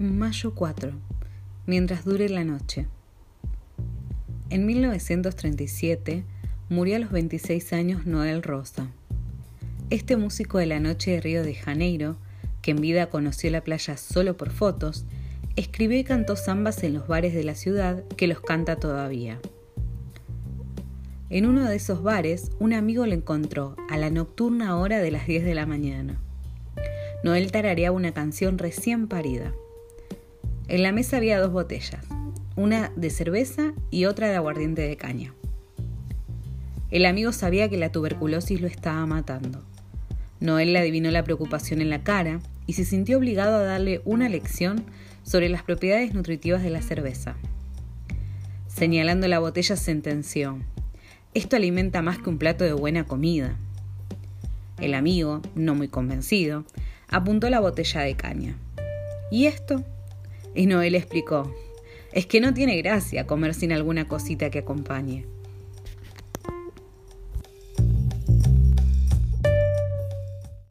Mayo 0.00 0.54
4. 0.54 0.92
Mientras 1.66 2.04
dure 2.04 2.28
la 2.28 2.44
noche. 2.44 2.86
En 4.48 4.64
1937 4.64 6.22
murió 6.68 6.94
a 6.94 6.98
los 7.00 7.10
26 7.10 7.72
años 7.72 8.06
Noel 8.06 8.44
Rosa. 8.44 8.86
Este 9.90 10.16
músico 10.16 10.58
de 10.58 10.66
la 10.66 10.78
noche 10.78 11.10
de 11.10 11.20
Río 11.20 11.42
de 11.42 11.56
Janeiro, 11.56 12.16
que 12.62 12.70
en 12.70 12.80
vida 12.80 13.10
conoció 13.10 13.50
la 13.50 13.64
playa 13.64 13.96
solo 13.96 14.36
por 14.36 14.50
fotos, 14.50 15.04
escribió 15.56 15.98
y 15.98 16.04
cantó 16.04 16.36
zambas 16.36 16.84
en 16.84 16.94
los 16.94 17.08
bares 17.08 17.34
de 17.34 17.42
la 17.42 17.56
ciudad 17.56 18.04
que 18.16 18.28
los 18.28 18.40
canta 18.40 18.76
todavía. 18.76 19.40
En 21.28 21.44
uno 21.44 21.68
de 21.68 21.74
esos 21.74 22.04
bares, 22.04 22.52
un 22.60 22.72
amigo 22.72 23.04
lo 23.04 23.14
encontró 23.14 23.74
a 23.90 23.96
la 23.96 24.10
nocturna 24.10 24.76
hora 24.78 25.00
de 25.00 25.10
las 25.10 25.26
10 25.26 25.44
de 25.44 25.56
la 25.56 25.66
mañana. 25.66 26.20
Noel 27.24 27.50
tarareaba 27.50 27.96
una 27.96 28.14
canción 28.14 28.58
recién 28.58 29.08
parida. 29.08 29.52
En 30.68 30.82
la 30.82 30.92
mesa 30.92 31.16
había 31.16 31.40
dos 31.40 31.50
botellas, 31.50 32.04
una 32.54 32.92
de 32.94 33.08
cerveza 33.08 33.72
y 33.90 34.04
otra 34.04 34.28
de 34.28 34.36
aguardiente 34.36 34.82
de 34.82 34.98
caña. 34.98 35.32
El 36.90 37.06
amigo 37.06 37.32
sabía 37.32 37.70
que 37.70 37.78
la 37.78 37.90
tuberculosis 37.90 38.60
lo 38.60 38.66
estaba 38.66 39.06
matando. 39.06 39.64
Noel 40.40 40.74
le 40.74 40.78
adivinó 40.78 41.10
la 41.10 41.24
preocupación 41.24 41.80
en 41.80 41.88
la 41.88 42.02
cara 42.02 42.40
y 42.66 42.74
se 42.74 42.84
sintió 42.84 43.16
obligado 43.16 43.56
a 43.56 43.62
darle 43.62 44.02
una 44.04 44.28
lección 44.28 44.84
sobre 45.22 45.48
las 45.48 45.62
propiedades 45.62 46.12
nutritivas 46.12 46.62
de 46.62 46.70
la 46.70 46.82
cerveza. 46.82 47.36
Señalando 48.66 49.26
la 49.26 49.38
botella 49.38 49.74
sentenció, 49.74 50.58
esto 51.32 51.56
alimenta 51.56 52.02
más 52.02 52.18
que 52.18 52.28
un 52.28 52.36
plato 52.36 52.64
de 52.64 52.74
buena 52.74 53.04
comida. 53.04 53.56
El 54.78 54.92
amigo, 54.92 55.40
no 55.54 55.74
muy 55.74 55.88
convencido, 55.88 56.66
apuntó 57.08 57.48
la 57.48 57.60
botella 57.60 58.02
de 58.02 58.16
caña. 58.16 58.56
¿Y 59.30 59.46
esto? 59.46 59.82
Y 60.58 60.66
Noel 60.66 60.96
explicó, 60.96 61.54
es 62.10 62.26
que 62.26 62.40
no 62.40 62.52
tiene 62.52 62.76
gracia 62.82 63.28
comer 63.28 63.54
sin 63.54 63.70
alguna 63.70 64.08
cosita 64.08 64.50
que 64.50 64.58
acompañe. 64.58 65.24